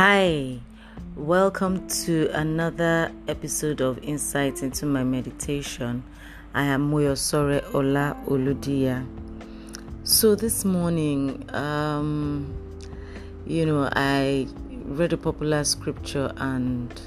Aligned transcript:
Hi, 0.00 0.60
welcome 1.16 1.88
to 2.04 2.30
another 2.32 3.10
episode 3.26 3.80
of 3.80 3.98
Insight 4.04 4.62
into 4.62 4.86
My 4.86 5.02
Meditation. 5.02 6.04
I 6.54 6.66
am 6.66 6.88
Moyosore 6.88 7.74
Ola 7.74 8.16
Oludia. 8.28 9.04
So 10.04 10.36
this 10.36 10.64
morning, 10.64 11.52
um, 11.52 12.54
you 13.44 13.66
know, 13.66 13.88
I 13.92 14.46
read 14.84 15.14
a 15.14 15.16
popular 15.16 15.64
scripture 15.64 16.32
and 16.36 17.02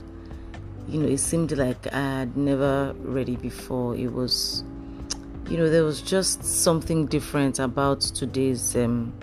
you 0.89 1.00
know, 1.00 1.08
it 1.08 1.20
seemed 1.20 1.54
like 1.54 1.88
I 1.94 2.20
had 2.20 2.36
never 2.36 2.94
read 3.00 3.30
it 3.30 3.42
before. 3.42 3.96
It 3.96 4.12
was, 4.12 4.66
you 5.50 5.55
know, 5.55 5.70
there 5.70 5.86
was 5.86 6.02
just 6.02 6.44
something 6.44 7.05
different 7.05 7.58
about 7.58 8.02
today's 8.02 8.76
um, 8.76 9.14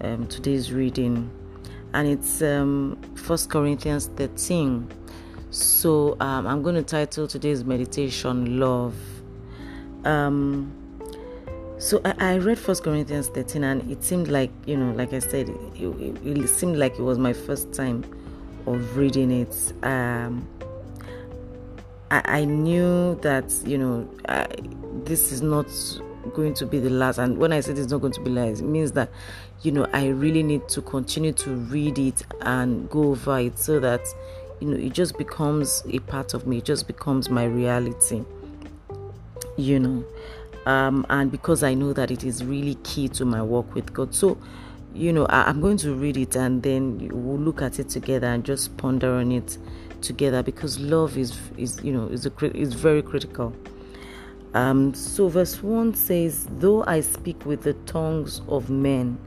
um 0.00 0.26
today's 0.26 0.72
reading 0.72 1.30
and 1.94 2.08
it's 2.08 2.42
um, 2.42 2.98
First 3.14 3.50
Corinthians 3.50 4.08
13. 4.16 4.88
So 5.50 6.16
um, 6.20 6.46
I'm 6.46 6.62
going 6.62 6.74
to 6.74 6.82
title 6.82 7.26
today's 7.26 7.64
meditation 7.64 8.60
"Love." 8.60 8.94
Um, 10.04 10.72
so 11.78 12.00
I, 12.04 12.14
I, 12.18 12.34
read 12.36 12.58
First 12.58 12.84
Corinthians 12.84 13.28
13, 13.28 13.64
and 13.64 13.90
it 13.90 14.04
seemed 14.04 14.28
like 14.28 14.50
you 14.66 14.76
know, 14.76 14.92
like 14.94 15.12
I 15.12 15.20
said, 15.20 15.48
it, 15.48 15.56
it, 15.80 16.26
it 16.26 16.48
seemed 16.48 16.76
like 16.76 16.98
it 16.98 17.02
was 17.02 17.18
my 17.18 17.32
first 17.32 17.72
time 17.72 18.04
of 18.66 18.96
reading 18.96 19.30
it. 19.30 19.72
Um, 19.82 20.46
I, 22.10 22.22
I, 22.24 22.44
knew 22.44 23.18
that 23.22 23.52
you 23.64 23.78
know 23.78 24.08
I, 24.28 24.48
this 25.04 25.32
is 25.32 25.40
not 25.40 25.66
going 26.28 26.54
to 26.54 26.66
be 26.66 26.78
the 26.78 26.90
last. 26.90 27.18
And 27.18 27.38
when 27.38 27.52
I 27.52 27.60
said 27.60 27.78
it's 27.78 27.90
not 27.90 28.00
going 28.00 28.12
to 28.14 28.20
be 28.20 28.30
last, 28.30 28.60
it 28.60 28.66
means 28.66 28.92
that, 28.92 29.10
you 29.62 29.72
know, 29.72 29.86
I 29.92 30.08
really 30.08 30.42
need 30.42 30.68
to 30.70 30.82
continue 30.82 31.32
to 31.32 31.50
read 31.50 31.98
it 31.98 32.22
and 32.42 32.88
go 32.90 33.10
over 33.10 33.38
it 33.38 33.58
so 33.58 33.80
that, 33.80 34.00
you 34.60 34.68
know, 34.68 34.76
it 34.76 34.92
just 34.92 35.18
becomes 35.18 35.82
a 35.90 35.98
part 36.00 36.34
of 36.34 36.46
me, 36.46 36.58
it 36.58 36.64
just 36.64 36.86
becomes 36.86 37.30
my 37.30 37.44
reality, 37.44 38.24
you 39.56 39.80
know. 39.80 40.04
Um, 40.66 41.06
and 41.08 41.30
because 41.30 41.62
I 41.62 41.74
know 41.74 41.92
that 41.94 42.10
it 42.10 42.24
is 42.24 42.44
really 42.44 42.74
key 42.76 43.08
to 43.10 43.24
my 43.24 43.42
work 43.42 43.74
with 43.74 43.92
God. 43.94 44.14
So, 44.14 44.38
you 44.94 45.12
know, 45.12 45.26
I, 45.26 45.48
am 45.48 45.60
going 45.60 45.78
to 45.78 45.94
read 45.94 46.16
it 46.16 46.36
and 46.36 46.62
then 46.62 47.08
we'll 47.12 47.38
look 47.38 47.62
at 47.62 47.78
it 47.78 47.88
together 47.88 48.26
and 48.26 48.44
just 48.44 48.76
ponder 48.76 49.14
on 49.14 49.32
it 49.32 49.56
together 50.02 50.42
because 50.42 50.78
love 50.78 51.16
is 51.16 51.38
is 51.56 51.80
you 51.82 51.92
know 51.92 52.06
is 52.06 52.26
a 52.26 52.56
is 52.56 52.74
very 52.74 53.02
critical 53.02 53.54
um, 54.54 54.94
so, 54.94 55.28
verse 55.28 55.62
1 55.62 55.94
says, 55.94 56.48
Though 56.58 56.84
I 56.84 57.00
speak 57.00 57.44
with 57.44 57.62
the 57.62 57.74
tongues 57.84 58.40
of 58.48 58.70
men 58.70 59.18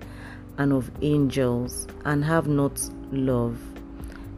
and 0.58 0.74
of 0.74 0.90
angels 1.02 1.88
and 2.06 2.24
have 2.24 2.48
not 2.48 2.82
love, 3.12 3.58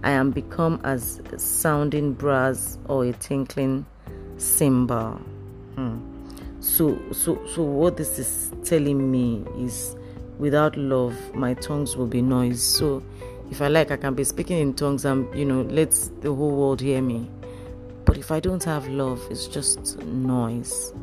I 0.04 0.11
am 0.11 0.31
become 0.31 0.81
as 0.84 1.22
sounding 1.38 2.14
brass 2.14 2.78
or 2.89 3.06
a 3.06 3.14
tinkling 3.14 3.86
cymbal. 4.38 5.14
Hmm. 5.76 6.00
So, 6.59 7.00
so, 7.14 7.39
so, 7.48 7.64
what 7.64 7.95
this 7.95 8.20
is 8.20 8.52
telling 8.66 9.09
me 9.09 9.45
is 9.58 9.95
without 10.38 10.76
love, 10.76 11.16
my 11.34 11.54
tongues 11.54 11.95
will 11.95 12.08
be 12.08 12.22
noise. 12.22 12.61
So, 12.61 13.02
if 13.50 13.61
I 13.61 13.70
like, 13.70 13.92
I 13.92 13.98
can 13.98 14.16
be 14.16 14.26
speaking 14.26 14.59
in 14.59 14.73
tongues 14.73 15.06
and, 15.06 15.34
you 15.34 15.45
know, 15.45 15.61
let 15.61 15.92
the 16.22 16.34
whole 16.34 16.52
world 16.52 16.81
hear 16.81 17.02
me. 17.02 17.30
But 18.06 18.18
if 18.18 18.32
I 18.32 18.40
don't 18.40 18.64
have 18.64 18.88
love, 18.88 19.22
it's 19.30 19.48
just 19.48 19.98
noise. 20.04 20.94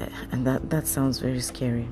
Uh, 0.00 0.06
and 0.32 0.46
that, 0.46 0.70
that 0.70 0.86
sounds 0.86 1.18
very 1.18 1.40
scary. 1.40 1.88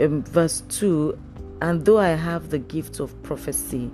Um, 0.00 0.22
verse 0.24 0.62
2 0.68 1.18
And 1.60 1.84
though 1.84 1.98
I 1.98 2.10
have 2.10 2.50
the 2.50 2.58
gift 2.58 3.00
of 3.00 3.20
prophecy 3.22 3.90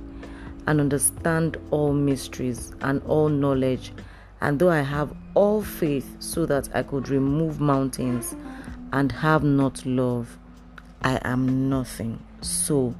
and 0.67 0.81
understand 0.81 1.57
all 1.71 1.93
mysteries 1.93 2.73
and 2.81 3.03
all 3.05 3.29
knowledge, 3.29 3.93
and 4.41 4.59
though 4.59 4.71
I 4.71 4.83
have 4.83 5.15
all 5.35 5.63
faith 5.63 6.17
so 6.21 6.47
that 6.47 6.69
I 6.75 6.83
could 6.83 7.09
remove 7.09 7.61
mountains 7.61 8.37
and 8.93 9.11
have 9.13 9.43
not 9.43 9.85
love, 9.85 10.39
I 11.03 11.19
am 11.23 11.69
nothing. 11.69 12.23
So, 12.41 12.95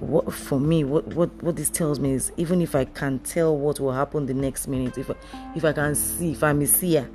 what 0.00 0.32
for 0.32 0.60
me 0.60 0.84
what 0.84 1.06
what 1.08 1.30
what 1.42 1.56
this 1.56 1.70
tells 1.70 1.98
me 1.98 2.12
is 2.12 2.32
even 2.36 2.60
if 2.60 2.74
i 2.74 2.84
can 2.84 3.18
tell 3.20 3.56
what 3.56 3.80
will 3.80 3.92
happen 3.92 4.26
the 4.26 4.34
next 4.34 4.68
minute 4.68 4.96
if 4.98 5.10
if 5.54 5.64
i 5.64 5.72
can 5.72 5.94
see 5.94 6.32
if 6.32 6.42
i'm 6.42 6.60
a 6.60 6.66
seer 6.66 7.08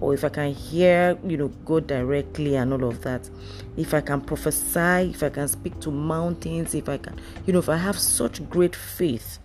or 0.00 0.14
if 0.14 0.24
i 0.24 0.28
can 0.28 0.52
hear 0.52 1.18
you 1.26 1.36
know 1.36 1.48
god 1.64 1.86
directly 1.86 2.56
and 2.56 2.72
all 2.72 2.84
of 2.84 3.02
that 3.02 3.28
if 3.76 3.92
i 3.94 4.00
can 4.00 4.20
prophesy 4.20 5.10
if 5.10 5.22
i 5.22 5.28
can 5.28 5.48
speak 5.48 5.78
to 5.80 5.90
mountains 5.90 6.74
if 6.74 6.88
i 6.88 6.96
can 6.96 7.18
you 7.46 7.52
know 7.52 7.58
if 7.58 7.68
i 7.68 7.76
have 7.76 7.98
such 7.98 8.48
great 8.48 8.76
faith 8.76 9.38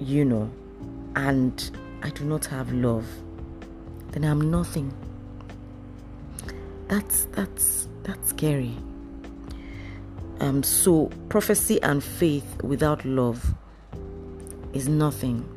you 0.00 0.24
know 0.24 0.50
and 1.16 1.70
i 2.02 2.10
do 2.10 2.24
not 2.24 2.44
have 2.46 2.72
love 2.72 3.06
then 4.14 4.24
i'm 4.24 4.48
nothing. 4.48 4.92
That's 6.86 7.24
that's 7.32 7.88
that's 8.04 8.28
scary 8.30 8.76
um, 10.44 10.62
so, 10.62 11.06
prophecy 11.30 11.80
and 11.82 12.04
faith 12.04 12.62
without 12.62 13.02
love 13.06 13.54
is 14.74 14.88
nothing. 14.88 15.48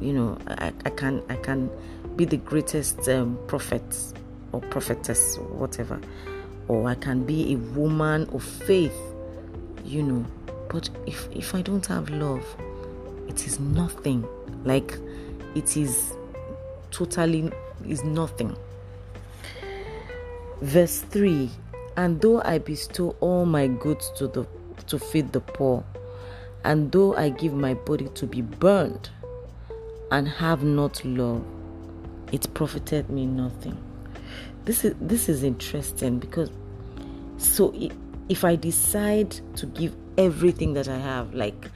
You 0.00 0.12
know, 0.12 0.38
I, 0.48 0.72
I 0.84 0.90
can 0.90 1.22
I 1.28 1.36
can 1.36 1.70
be 2.16 2.24
the 2.24 2.38
greatest 2.38 3.08
um, 3.08 3.38
prophet 3.46 3.84
or 4.50 4.62
prophetess, 4.62 5.36
or 5.36 5.44
whatever, 5.44 6.00
or 6.66 6.88
I 6.88 6.96
can 6.96 7.24
be 7.24 7.52
a 7.52 7.56
woman 7.78 8.28
of 8.32 8.42
faith. 8.42 8.98
You 9.84 10.02
know, 10.02 10.26
but 10.68 10.90
if 11.06 11.28
if 11.30 11.54
I 11.54 11.62
don't 11.62 11.86
have 11.86 12.10
love, 12.10 12.44
it 13.28 13.46
is 13.46 13.60
nothing. 13.60 14.26
Like 14.64 14.98
it 15.54 15.76
is 15.76 16.14
totally 16.90 17.52
is 17.86 18.02
nothing. 18.02 18.56
Verse 20.62 20.98
3 20.98 21.48
and 22.00 22.18
though 22.22 22.40
I 22.42 22.56
bestow 22.56 23.14
all 23.20 23.44
my 23.44 23.66
goods 23.66 24.10
to 24.16 24.26
the 24.26 24.46
to 24.86 24.98
feed 24.98 25.34
the 25.34 25.40
poor, 25.40 25.84
and 26.64 26.90
though 26.90 27.14
I 27.14 27.28
give 27.28 27.52
my 27.52 27.74
body 27.74 28.08
to 28.14 28.26
be 28.26 28.40
burned, 28.40 29.10
and 30.10 30.26
have 30.26 30.64
not 30.64 31.04
love, 31.04 31.44
it 32.32 32.52
profited 32.54 33.10
me 33.10 33.26
nothing. 33.26 33.76
This 34.64 34.82
is 34.82 34.94
this 34.98 35.28
is 35.28 35.42
interesting 35.42 36.18
because 36.18 36.50
so 37.36 37.74
if 38.30 38.44
I 38.44 38.56
decide 38.56 39.32
to 39.56 39.66
give 39.66 39.94
everything 40.16 40.72
that 40.74 40.88
I 40.88 40.96
have, 40.96 41.34
like 41.34 41.70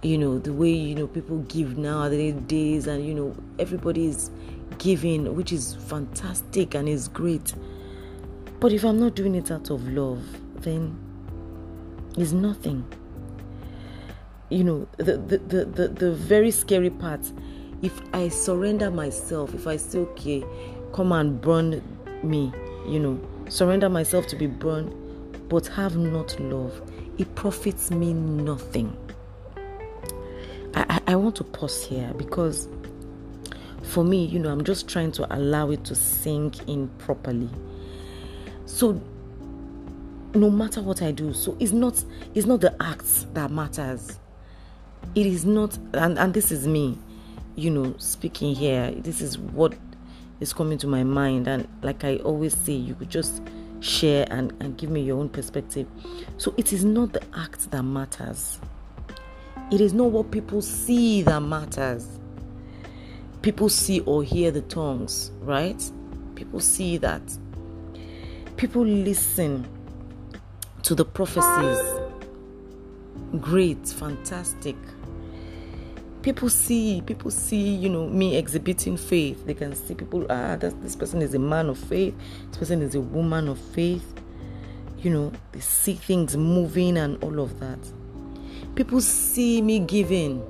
you 0.00 0.16
know 0.16 0.38
the 0.38 0.54
way 0.54 0.70
you 0.70 0.94
know 0.94 1.06
people 1.06 1.40
give 1.40 1.76
nowadays, 1.76 2.86
and 2.86 3.06
you 3.06 3.12
know 3.12 3.36
everybody 3.58 4.06
is 4.06 4.30
giving, 4.78 5.36
which 5.36 5.52
is 5.52 5.74
fantastic 5.74 6.74
and 6.74 6.88
is 6.88 7.08
great 7.08 7.52
but 8.64 8.72
if 8.72 8.82
I'm 8.82 8.98
not 8.98 9.14
doing 9.14 9.34
it 9.34 9.50
out 9.50 9.68
of 9.68 9.86
love, 9.90 10.24
then 10.62 10.98
it's 12.16 12.32
nothing. 12.32 12.82
You 14.48 14.64
know, 14.64 14.88
the, 14.96 15.18
the, 15.18 15.36
the, 15.36 15.64
the, 15.66 15.88
the 15.88 16.12
very 16.12 16.50
scary 16.50 16.88
part, 16.88 17.30
if 17.82 18.00
I 18.14 18.28
surrender 18.28 18.90
myself, 18.90 19.52
if 19.52 19.66
I 19.66 19.76
say, 19.76 19.98
okay, 19.98 20.42
come 20.94 21.12
and 21.12 21.38
burn 21.42 21.82
me, 22.22 22.54
you 22.88 23.00
know, 23.00 23.20
surrender 23.50 23.90
myself 23.90 24.28
to 24.28 24.36
be 24.36 24.46
burned, 24.46 24.94
but 25.50 25.66
have 25.66 25.98
not 25.98 26.40
love, 26.40 26.80
it 27.18 27.34
profits 27.34 27.90
me 27.90 28.14
nothing. 28.14 28.96
I, 30.74 30.86
I, 30.88 31.00
I 31.08 31.16
want 31.16 31.36
to 31.36 31.44
pause 31.44 31.84
here 31.84 32.14
because 32.16 32.66
for 33.82 34.04
me, 34.04 34.24
you 34.24 34.38
know, 34.38 34.50
I'm 34.50 34.64
just 34.64 34.88
trying 34.88 35.12
to 35.12 35.36
allow 35.36 35.70
it 35.70 35.84
to 35.84 35.94
sink 35.94 36.66
in 36.66 36.88
properly 36.96 37.50
so 38.66 39.00
no 40.34 40.50
matter 40.50 40.82
what 40.82 41.02
I 41.02 41.12
do, 41.12 41.32
so 41.32 41.56
it's 41.60 41.72
not 41.72 42.02
it's 42.34 42.46
not 42.46 42.60
the 42.60 42.74
acts 42.82 43.26
that 43.34 43.50
matters. 43.50 44.18
It 45.14 45.26
is 45.26 45.44
not 45.44 45.78
and, 45.92 46.18
and 46.18 46.34
this 46.34 46.50
is 46.50 46.66
me, 46.66 46.98
you 47.56 47.70
know, 47.70 47.94
speaking 47.98 48.54
here. 48.54 48.90
This 48.90 49.20
is 49.20 49.38
what 49.38 49.74
is 50.40 50.52
coming 50.52 50.78
to 50.78 50.86
my 50.86 51.04
mind. 51.04 51.46
And 51.46 51.68
like 51.82 52.04
I 52.04 52.16
always 52.16 52.56
say, 52.56 52.72
you 52.72 52.94
could 52.94 53.10
just 53.10 53.42
share 53.80 54.26
and, 54.30 54.52
and 54.60 54.76
give 54.76 54.90
me 54.90 55.02
your 55.02 55.18
own 55.18 55.28
perspective. 55.28 55.86
So 56.38 56.54
it 56.56 56.72
is 56.72 56.84
not 56.84 57.12
the 57.12 57.22
act 57.36 57.70
that 57.70 57.82
matters. 57.82 58.58
It 59.70 59.80
is 59.80 59.92
not 59.92 60.10
what 60.10 60.30
people 60.30 60.62
see 60.62 61.22
that 61.22 61.40
matters. 61.40 62.06
People 63.42 63.68
see 63.68 64.00
or 64.00 64.22
hear 64.22 64.50
the 64.50 64.62
tongues, 64.62 65.30
right? 65.40 65.82
People 66.34 66.60
see 66.60 66.96
that 66.98 67.22
people 68.56 68.84
listen 68.84 69.66
to 70.82 70.94
the 70.94 71.04
prophecies. 71.04 71.78
Great, 73.40 73.86
fantastic. 73.88 74.76
People 76.22 76.48
see, 76.48 77.02
people 77.04 77.30
see, 77.30 77.74
you 77.74 77.88
know, 77.88 78.08
me 78.08 78.36
exhibiting 78.36 78.96
faith. 78.96 79.44
They 79.44 79.54
can 79.54 79.74
see 79.74 79.94
people, 79.94 80.26
ah, 80.30 80.56
this 80.56 80.96
person 80.96 81.20
is 81.20 81.34
a 81.34 81.38
man 81.38 81.68
of 81.68 81.78
faith, 81.78 82.14
this 82.48 82.58
person 82.58 82.80
is 82.80 82.94
a 82.94 83.00
woman 83.00 83.48
of 83.48 83.58
faith. 83.58 84.14
You 84.98 85.10
know, 85.10 85.32
they 85.52 85.60
see 85.60 85.94
things 85.94 86.36
moving 86.36 86.96
and 86.96 87.22
all 87.22 87.40
of 87.40 87.60
that. 87.60 87.78
People 88.74 89.00
see 89.02 89.60
me 89.60 89.80
giving. 89.80 90.42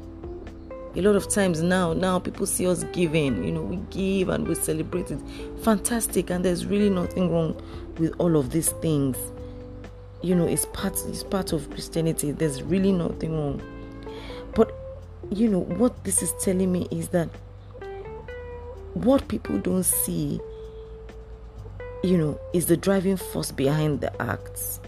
A 0.97 1.01
lot 1.01 1.17
of 1.17 1.29
times 1.29 1.63
now, 1.63 1.93
now 1.93 2.19
people 2.19 2.47
see 2.47 2.67
us 2.67 2.85
giving. 2.93 3.45
You 3.45 3.53
know, 3.53 3.63
we 3.63 3.77
give 3.91 4.29
and 4.29 4.47
we 4.47 4.55
celebrate 4.55 5.11
it. 5.11 5.19
Fantastic, 5.63 6.31
and 6.31 6.45
there's 6.45 6.67
really 6.67 6.91
nothing 6.91 7.33
wrong 7.33 7.61
with 7.99 8.15
all 8.19 8.37
of 8.37 8.51
these 8.51 8.71
things. 8.75 9.17
You 10.23 10.35
know, 10.35 10.47
it's 10.47 10.67
part 10.67 10.99
it's 11.09 11.23
part 11.23 11.53
of 11.53 11.69
Christianity. 11.71 12.33
There's 12.33 12.63
really 12.63 12.93
nothing 12.93 13.33
wrong. 13.33 13.63
But 14.55 14.73
you 15.31 15.49
know 15.49 15.61
what 15.61 16.05
this 16.05 16.23
is 16.23 16.33
telling 16.41 16.71
me 16.71 16.87
is 16.91 17.09
that 17.09 17.29
what 18.93 19.27
people 19.27 19.59
don't 19.59 19.83
see 19.83 20.41
you 22.05 22.19
know, 22.19 22.39
is 22.53 22.67
the 22.67 22.77
driving 22.77 23.17
force 23.17 23.51
behind 23.51 24.03
the 24.03 24.23
acts. 24.23 24.79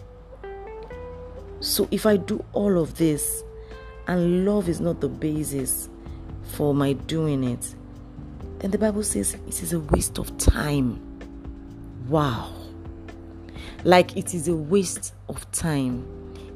So 1.61 1.89
if 1.91 2.05
I 2.05 2.19
do 2.19 2.45
all 2.53 2.79
of 2.79 2.99
this 2.99 3.43
and 4.07 4.45
love 4.45 4.69
is 4.69 4.83
not 4.83 5.01
the 5.01 5.09
basis 5.09 5.89
for 6.53 6.75
my 6.75 6.95
doing 6.95 7.45
it, 7.45 7.75
then 8.59 8.71
the 8.71 8.79
Bible 8.79 9.03
says 9.03 9.35
it 9.35 9.63
is 9.63 9.73
a 9.73 9.81
waste 9.81 10.19
of 10.19 10.37
time. 10.39 11.01
Wow. 12.09 12.53
Like 13.85 14.17
it 14.17 14.35
is 14.35 14.49
a 14.49 14.57
waste 14.57 15.15
of 15.29 15.51
time. 15.53 16.07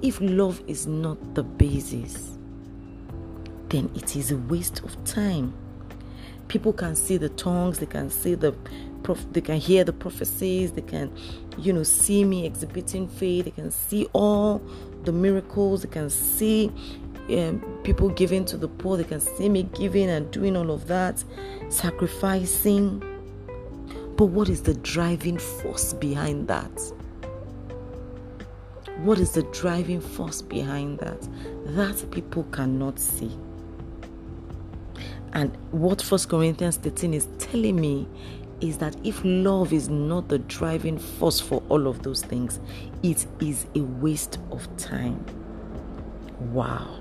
If 0.02 0.20
love 0.20 0.62
is 0.66 0.86
not 0.86 1.34
the 1.34 1.42
basis, 1.42 2.38
then 3.68 3.90
it 3.94 4.16
is 4.16 4.30
a 4.30 4.36
waste 4.36 4.82
of 4.82 5.02
time. 5.04 5.54
People 6.48 6.72
can 6.72 6.96
see 6.96 7.16
the 7.16 7.28
tongues, 7.28 7.78
they 7.78 7.86
can 7.86 8.10
see 8.10 8.34
the 8.34 8.54
they 9.32 9.40
can 9.40 9.56
hear 9.56 9.82
the 9.82 9.92
prophecies, 9.92 10.72
they 10.72 10.82
can, 10.82 11.12
you 11.58 11.72
know, 11.72 11.82
see 11.82 12.24
me 12.24 12.46
exhibiting 12.46 13.08
faith, 13.08 13.46
they 13.46 13.50
can 13.50 13.70
see 13.70 14.06
all 14.12 14.62
the 15.04 15.12
miracles, 15.12 15.82
they 15.82 15.88
can 15.88 16.10
see 16.10 16.70
um, 17.30 17.60
people 17.84 18.08
giving 18.08 18.44
to 18.46 18.56
the 18.56 18.68
poor, 18.68 18.96
they 18.96 19.04
can 19.04 19.20
see 19.20 19.48
me 19.48 19.64
giving 19.74 20.08
and 20.10 20.30
doing 20.30 20.56
all 20.56 20.70
of 20.70 20.86
that, 20.88 21.22
sacrificing. 21.68 23.02
But 24.16 24.26
what 24.26 24.48
is 24.48 24.62
the 24.62 24.74
driving 24.74 25.38
force 25.38 25.92
behind 25.94 26.48
that? 26.48 26.92
What 28.98 29.18
is 29.18 29.32
the 29.32 29.44
driving 29.44 30.00
force 30.00 30.42
behind 30.42 30.98
that? 30.98 31.26
That 31.74 32.10
people 32.10 32.44
cannot 32.44 32.98
see. 32.98 33.34
And 35.32 35.56
what 35.70 36.02
First 36.02 36.28
Corinthians 36.28 36.76
13 36.76 37.14
is 37.14 37.28
telling 37.38 37.80
me 37.80 38.08
is 38.60 38.78
that 38.78 38.94
if 39.04 39.20
love 39.24 39.72
is 39.72 39.88
not 39.88 40.28
the 40.28 40.38
driving 40.40 40.98
force 40.98 41.40
for 41.40 41.62
all 41.68 41.86
of 41.86 42.02
those 42.02 42.22
things, 42.22 42.60
it 43.02 43.26
is 43.40 43.66
a 43.74 43.80
waste 43.80 44.38
of 44.50 44.68
time. 44.76 45.24
Wow. 46.52 46.99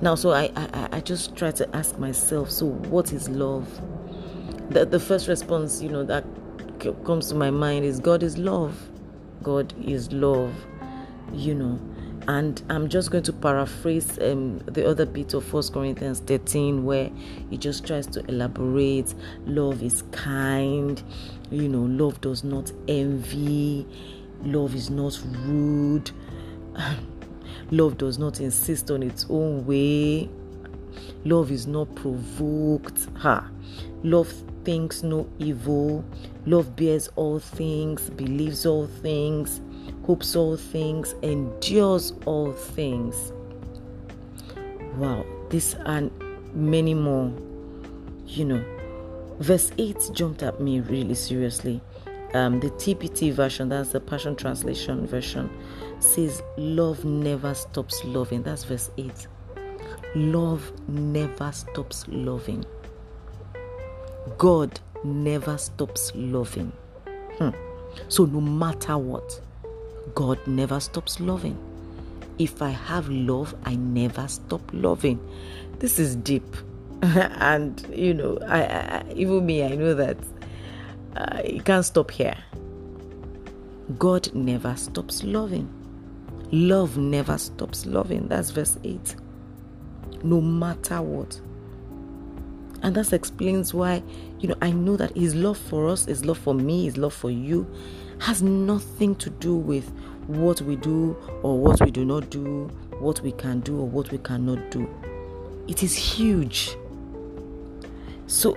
Now, 0.00 0.14
so 0.14 0.30
I, 0.32 0.50
I, 0.56 0.88
I 0.92 1.00
just 1.00 1.36
try 1.36 1.50
to 1.52 1.76
ask 1.76 1.98
myself, 1.98 2.50
so 2.50 2.66
what 2.66 3.12
is 3.12 3.28
love? 3.28 3.68
The, 4.70 4.84
the 4.84 5.00
first 5.00 5.28
response, 5.28 5.82
you 5.82 5.88
know, 5.88 6.04
that 6.04 6.24
comes 7.04 7.28
to 7.28 7.34
my 7.34 7.50
mind 7.50 7.84
is 7.84 8.00
God 8.00 8.22
is 8.22 8.36
love. 8.36 8.88
God 9.42 9.72
is 9.82 10.12
love, 10.12 10.54
you 11.32 11.54
know. 11.54 11.78
And 12.26 12.62
I'm 12.70 12.88
just 12.88 13.10
going 13.10 13.24
to 13.24 13.32
paraphrase 13.34 14.18
um, 14.18 14.58
the 14.60 14.88
other 14.88 15.04
bit 15.04 15.34
of 15.34 15.44
First 15.44 15.74
Corinthians 15.74 16.20
13, 16.20 16.84
where 16.84 17.10
he 17.50 17.58
just 17.58 17.86
tries 17.86 18.06
to 18.08 18.24
elaborate. 18.26 19.14
Love 19.44 19.82
is 19.82 20.02
kind, 20.10 21.02
you 21.50 21.68
know, 21.68 21.82
love 21.82 22.20
does 22.22 22.42
not 22.42 22.72
envy, 22.88 23.86
love 24.42 24.74
is 24.74 24.88
not 24.88 25.20
rude, 25.44 26.10
love 27.74 27.98
does 27.98 28.18
not 28.18 28.40
insist 28.40 28.90
on 28.90 29.02
its 29.02 29.26
own 29.28 29.66
way, 29.66 30.28
love 31.24 31.50
is 31.50 31.66
not 31.66 31.94
provoked. 31.94 33.08
Ha! 33.18 33.48
Love 34.02 34.32
thinks 34.64 35.02
no 35.02 35.28
evil, 35.38 36.04
love 36.46 36.76
bears 36.76 37.08
all 37.16 37.38
things, 37.38 38.10
believes 38.10 38.66
all 38.66 38.86
things 38.86 39.60
hopes 40.06 40.36
all 40.36 40.56
things, 40.56 41.14
endures 41.22 42.12
all 42.26 42.52
things. 42.52 43.32
Wow, 44.96 45.24
this 45.50 45.74
and 45.86 46.10
many 46.54 46.94
more. 46.94 47.32
You 48.26 48.44
know, 48.44 48.64
verse 49.38 49.72
8 49.78 50.10
jumped 50.12 50.42
at 50.42 50.60
me 50.60 50.80
really 50.80 51.14
seriously. 51.14 51.80
Um, 52.34 52.58
the 52.58 52.70
TPT 52.70 53.32
version, 53.32 53.68
that's 53.68 53.90
the 53.90 54.00
Passion 54.00 54.34
Translation 54.34 55.06
version, 55.06 55.48
says, 56.00 56.42
Love 56.56 57.04
never 57.04 57.54
stops 57.54 58.04
loving. 58.04 58.42
That's 58.42 58.64
verse 58.64 58.90
8. 58.98 59.28
Love 60.16 60.72
never 60.88 61.52
stops 61.52 62.04
loving. 62.08 62.64
God 64.36 64.80
never 65.04 65.56
stops 65.58 66.10
loving. 66.16 66.72
Hmm. 67.38 67.50
So, 68.08 68.24
no 68.24 68.40
matter 68.40 68.98
what, 68.98 69.40
God 70.16 70.44
never 70.46 70.80
stops 70.80 71.20
loving. 71.20 71.56
If 72.38 72.62
I 72.62 72.70
have 72.70 73.08
love, 73.08 73.54
I 73.64 73.76
never 73.76 74.26
stop 74.26 74.62
loving. 74.72 75.20
This 75.78 76.00
is 76.00 76.16
deep. 76.16 76.56
and, 77.02 77.86
you 77.94 78.12
know, 78.12 78.38
I, 78.48 78.62
I, 78.62 79.04
even 79.14 79.46
me, 79.46 79.62
I 79.62 79.76
know 79.76 79.94
that 79.94 80.16
uh, 81.16 81.40
it 81.44 81.64
can't 81.64 81.84
stop 81.84 82.10
here. 82.10 82.36
God 83.98 84.32
never 84.34 84.74
stops 84.76 85.22
loving. 85.22 85.68
Love 86.50 86.96
never 86.96 87.38
stops 87.38 87.86
loving. 87.86 88.28
That's 88.28 88.50
verse 88.50 88.78
8. 88.82 89.16
No 90.22 90.40
matter 90.40 91.02
what. 91.02 91.40
And 92.82 92.94
that 92.96 93.12
explains 93.12 93.72
why, 93.72 94.02
you 94.40 94.48
know, 94.48 94.56
I 94.60 94.70
know 94.70 94.96
that 94.96 95.16
His 95.16 95.34
love 95.34 95.58
for 95.58 95.88
us, 95.88 96.04
His 96.06 96.24
love 96.24 96.38
for 96.38 96.54
me, 96.54 96.84
His 96.84 96.96
love 96.96 97.14
for 97.14 97.30
you 97.30 97.66
has 98.20 98.42
nothing 98.42 99.14
to 99.16 99.30
do 99.30 99.56
with 99.56 99.90
what 100.26 100.60
we 100.62 100.76
do 100.76 101.16
or 101.42 101.58
what 101.58 101.80
we 101.80 101.90
do 101.90 102.04
not 102.04 102.30
do, 102.30 102.66
what 102.98 103.20
we 103.20 103.32
can 103.32 103.60
do 103.60 103.80
or 103.80 103.86
what 103.86 104.10
we 104.10 104.18
cannot 104.18 104.70
do. 104.70 104.88
It 105.68 105.82
is 105.82 105.94
huge. 105.94 106.76
So 108.26 108.56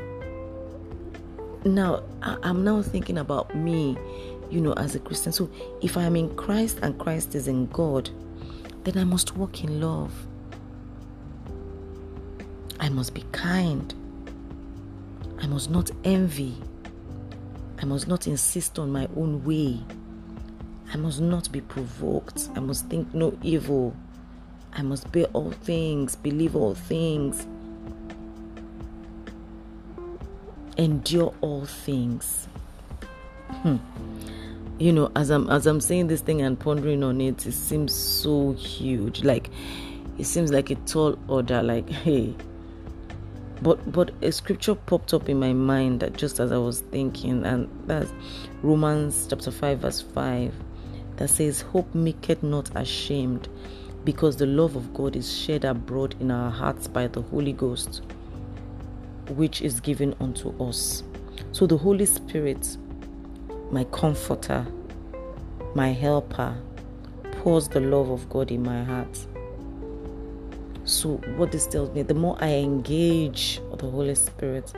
now 1.66 2.04
I'm 2.22 2.64
now 2.64 2.82
thinking 2.82 3.18
about 3.18 3.56
me, 3.56 3.98
you 4.50 4.62
know, 4.62 4.74
as 4.74 4.96
a 4.96 5.00
Christian. 5.00 5.32
So 5.32 5.50
if 5.82 5.98
I 5.98 6.04
am 6.04 6.16
in 6.16 6.36
Christ 6.36 6.80
and 6.82 6.98
Christ 7.00 7.36
is 7.36 7.48
in 7.48 7.68
God, 7.68 8.10
then 8.84 8.98
I 8.98 9.04
must 9.04 9.36
walk 9.36 9.64
in 9.64 9.82
love. 9.82 10.14
I 12.80 12.90
must 12.90 13.14
be 13.14 13.26
kind. 13.32 13.94
I 15.40 15.48
must 15.48 15.70
not 15.70 15.92
envy. 16.04 16.56
I 17.80 17.86
must 17.86 18.08
not 18.08 18.28
insist 18.28 18.80
on 18.80 18.92
my 18.92 19.08
own 19.16 19.44
way. 19.44 19.80
I 20.94 20.98
must 20.98 21.20
not 21.20 21.52
be 21.52 21.62
provoked. 21.62 22.50
I 22.56 22.60
must 22.60 22.88
think 22.88 23.14
no 23.14 23.38
evil. 23.44 23.96
I 24.74 24.84
must 24.84 25.12
bear 25.12 25.26
all 25.34 25.52
things, 25.52 26.16
believe 26.16 26.56
all 26.56 26.76
things, 26.76 27.48
endure 30.78 31.34
all 31.42 31.66
things. 31.66 32.48
Hmm. 33.50 33.78
You 34.80 34.94
know, 34.94 35.12
as 35.16 35.32
I'm 35.32 35.50
as 35.50 35.66
I'm 35.66 35.82
saying 35.82 36.08
this 36.08 36.22
thing 36.22 36.42
and 36.42 36.60
pondering 36.60 37.04
on 37.04 37.20
it, 37.20 37.46
it 37.46 37.54
seems 37.54 37.94
so 37.94 38.54
huge. 38.54 39.24
Like 39.24 39.50
it 40.18 40.26
seems 40.26 40.52
like 40.52 40.70
a 40.70 40.76
tall 40.76 41.18
order. 41.28 41.64
Like, 41.64 41.90
hey, 42.06 42.36
but 43.62 43.92
but 43.92 44.12
a 44.22 44.32
scripture 44.32 44.76
popped 44.76 45.14
up 45.14 45.30
in 45.30 45.40
my 45.40 45.54
mind 45.54 46.00
that 46.02 46.16
just 46.16 46.40
as 46.40 46.52
I 46.52 46.58
was 46.58 46.82
thinking, 46.82 47.46
and 47.46 47.70
that's 47.88 48.12
Romans 48.62 49.28
chapter 49.30 49.52
5, 49.52 49.80
verse 49.80 50.02
5, 50.02 50.54
that 51.18 51.30
says, 51.30 51.62
Hope 51.62 51.94
maketh 51.96 52.44
not 52.44 52.70
ashamed, 52.76 53.48
because 54.04 54.38
the 54.38 54.46
love 54.46 54.76
of 54.76 54.94
God 54.94 55.16
is 55.16 55.32
shed 55.36 55.66
abroad 55.66 56.16
in 56.20 56.32
our 56.32 56.52
hearts 56.52 56.88
by 56.88 57.08
the 57.08 57.22
Holy 57.22 57.54
Ghost, 57.54 58.02
which 59.30 59.62
is 59.62 59.80
given 59.80 60.16
unto 60.20 60.50
us. 60.64 61.04
So 61.52 61.68
the 61.68 61.78
Holy 61.78 62.06
Spirit, 62.06 62.78
my 63.72 63.84
comforter, 63.86 64.66
my 65.76 65.90
helper, 65.90 66.56
pours 67.32 67.68
the 67.68 67.80
love 67.80 68.10
of 68.10 68.30
God 68.30 68.52
in 68.52 68.64
my 68.64 68.84
heart 68.84 69.28
so, 70.88 71.18
what 71.36 71.52
this 71.52 71.68
tells 71.68 71.94
me, 71.94 72.02
the 72.04 72.14
more 72.14 72.38
I 72.40 72.48
engage 72.48 73.60
the 73.78 73.90
Holy 73.90 74.16
Spirit, 74.16 74.72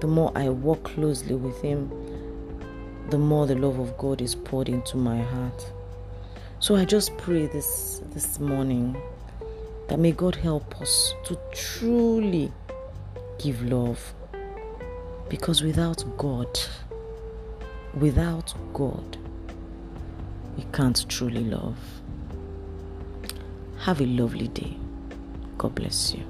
the 0.00 0.08
more 0.08 0.32
I 0.34 0.48
walk 0.48 0.82
closely 0.82 1.36
with 1.36 1.62
Him, 1.62 1.88
the 3.10 3.18
more 3.18 3.46
the 3.46 3.54
love 3.54 3.78
of 3.78 3.96
God 3.96 4.20
is 4.20 4.34
poured 4.34 4.68
into 4.68 4.96
my 4.96 5.22
heart. 5.22 5.72
So 6.58 6.74
I 6.74 6.84
just 6.84 7.16
pray 7.16 7.46
this 7.46 8.02
this 8.12 8.40
morning 8.40 9.00
that 9.86 10.00
may 10.00 10.10
God 10.10 10.34
help 10.34 10.80
us 10.80 11.14
to 11.26 11.38
truly 11.52 12.50
give 13.46 13.62
love. 13.62 14.12
Because 15.28 15.62
without 15.62 16.04
God, 16.18 16.58
without 17.94 18.52
God, 18.72 19.16
we 20.56 20.64
can't 20.72 21.08
truly 21.08 21.44
love. 21.44 21.78
Have 23.78 24.00
a 24.00 24.06
lovely 24.06 24.48
day. 24.48 24.76
God 25.58 25.76
bless 25.76 26.12
you. 26.12 26.24